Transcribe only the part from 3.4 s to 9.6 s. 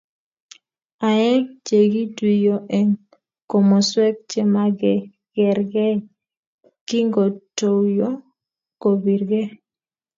komoswek chemagergei kingotuiyo kobirgei